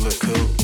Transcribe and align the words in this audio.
look 0.00 0.18
cool. 0.18 0.59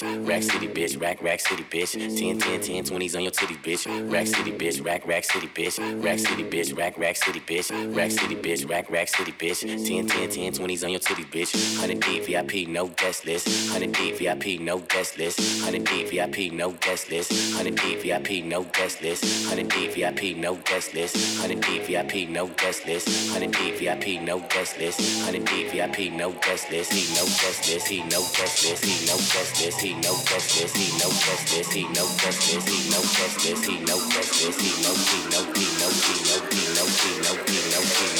Bitch. 0.00 0.28
Rack 0.28 0.42
City, 0.42 0.68
bitch. 0.68 1.00
Rack, 1.00 1.22
rack 1.22 1.40
city, 1.40 1.64
bitch. 1.64 1.92
10, 1.92 2.38
10, 2.38 2.60
10, 2.60 2.84
20s 2.84 3.16
on 3.16 3.22
your 3.22 3.32
titties, 3.32 3.62
bitch. 3.62 4.12
Rack 4.12 4.26
City, 4.26 4.52
bitch. 4.52 4.84
Rack, 4.84 5.06
rack 5.06 5.24
city, 5.24 5.48
bitch. 5.48 6.04
Rack 6.04 6.18
City, 6.18 6.44
bitch. 6.44 6.76
Rack, 6.76 6.98
rack 6.98 7.16
city, 7.16 7.40
bitch. 7.40 7.96
Rack 7.96 8.10
City, 8.10 8.36
bitch. 8.36 8.68
Rack, 8.68 8.90
rack 8.90 9.08
city, 9.08 9.32
bitch. 9.32 9.60
10, 9.60 10.06
10, 10.06 10.30
10, 10.30 10.52
20s 10.52 10.84
on 10.84 10.90
your 10.90 11.00
titties, 11.00 11.30
bitch. 11.30 11.78
100 11.80 12.00
deep 12.00 12.24
VIP, 12.24 12.68
no 12.68 12.88
guest 12.88 13.24
list. 13.26 13.46
100 13.72 13.92
deep 13.92 14.16
VIP, 14.16 14.60
no 14.60 14.78
guest 14.78 15.18
list. 15.18 15.38
100 15.64 15.84
deep 15.84 16.08
VIP, 16.08 16.52
no 16.52 16.70
guest 16.72 17.10
list. 17.10 17.30
100 17.56 17.76
deep 17.78 18.00
VIP, 18.00 18.44
no 18.44 18.64
guest 18.74 19.00
list. 19.00 19.24
100 19.48 19.70
deep 19.70 19.90
VIP, 19.92 20.36
no 20.38 20.54
guest 20.56 20.94
list. 20.94 21.36
100 21.36 21.60
deep 21.60 21.82
VIP, 21.84 22.30
no 22.30 22.48
guest 22.48 22.86
list. 22.86 23.08
100 23.32 23.50
deep 23.54 23.74
VIP, 23.76 24.22
no 24.22 24.38
guest 24.48 24.78
list. 24.78 25.00
100 25.26 25.44
deep 25.44 25.70
VIP, 25.70 26.12
no 26.12 26.32
guest 26.32 26.70
list. 26.70 26.92
He 26.92 27.14
no 27.14 27.24
guest 27.24 27.68
list. 27.68 27.88
He 27.88 27.98
no 28.04 28.20
guest 28.36 28.64
list. 28.64 28.84
He 28.84 29.06
no 29.06 29.20
justice, 29.30 29.78
he 29.78 29.89
no 29.94 30.14
justice, 30.24 30.74
he 30.74 30.92
no 30.98 31.08
justice, 31.10 31.72
he 31.72 31.84
no 31.88 32.04
justice, 32.18 32.64
he 32.68 32.90
no 32.90 33.00
justice, 33.02 33.64
he 33.66 33.80
no 33.80 33.96
justice, 34.10 34.60
he 34.60 34.70
no 34.82 34.92
he 34.92 35.20
no 35.30 35.42
he 35.54 35.66
no 35.80 35.88
he 35.90 35.90
no 35.90 35.90
he 35.90 36.16
no 36.28 36.36
he 36.50 36.64
no 36.74 36.84
he 36.86 37.12
no 37.22 37.34
he 37.46 37.60
no 37.72 37.80
he 37.82 38.14
he 38.14 38.19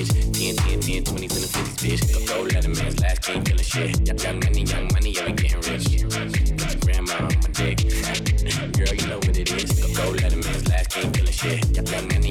10, 0.07 0.55
10, 0.55 0.79
10, 0.79 1.03
20s 1.03 1.13
and 1.13 1.29
the 1.29 1.51
50s, 1.51 1.75
bitch. 1.77 2.27
Go 2.27 2.41
let 2.41 2.65
a 2.65 2.69
man's 2.69 2.99
last 3.01 3.21
king 3.21 3.43
killing 3.43 3.63
shit. 3.63 3.99
Young 4.07 4.39
money, 4.39 4.63
young 4.63 4.87
money, 4.93 5.11
yeah, 5.11 5.25
we 5.25 5.31
getting 5.33 5.61
rich. 5.61 6.81
Grandma, 6.81 7.21
my 7.21 7.49
dick. 7.53 7.77
Girl, 8.73 8.93
you 8.95 9.07
know 9.07 9.17
what 9.17 9.37
it 9.37 9.51
is. 9.51 9.79
Go, 9.79 9.93
go 9.93 10.09
let 10.17 10.33
him 10.33 10.41
in 10.41 10.63
last 10.65 10.89
king 10.89 11.13
feeling 11.13 11.31
shit. 11.31 11.77
Young 11.77 12.07
money, 12.07 12.30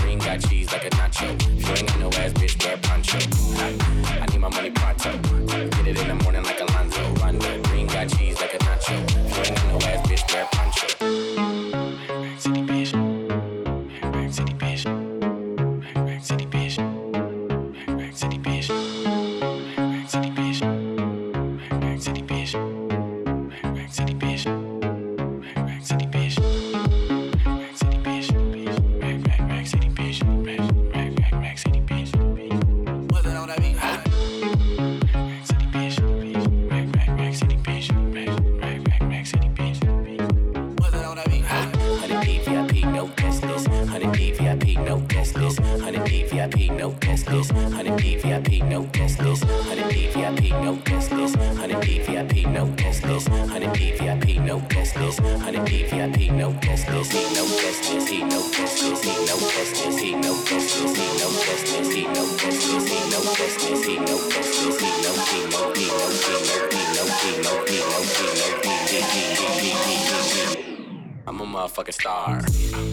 Got 0.31 0.49
cheese 0.49 0.71
like 0.71 0.85
a 0.85 0.89
nacho. 0.91 1.35
If 1.59 1.67
you 1.67 1.75
ain't 1.75 1.87
got 1.87 1.99
no 1.99 2.07
ass, 2.07 2.31
bitch, 2.31 2.63
wear 2.63 2.77
poncho. 2.77 3.19
I 4.21 4.25
need 4.31 4.39
my 4.39 4.47
money 4.47 4.71
pronto. 4.71 5.17
Get 5.47 5.87
it 5.87 5.99
in 5.99 6.07
the 6.07 6.20
motherfucking 71.61 71.93
star. 71.93 72.90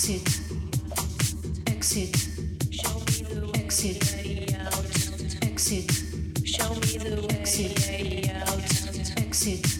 exit, 0.00 0.40
exit, 1.66 2.16
show 2.70 2.98
me 3.00 3.20
the 3.28 3.50
exit, 3.54 4.00
exit, 5.42 5.92
show 6.42 6.74
me 6.74 6.96
the 6.96 7.36
exit, 7.38 9.18
exit. 9.18 9.79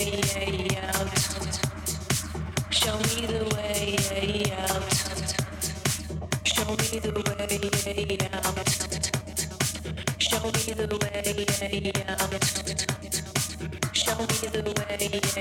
Show 0.00 0.06
me 2.98 3.26
the 3.26 3.44
way, 3.54 3.96
yeah, 3.98 4.80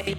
yeah. 0.06 0.19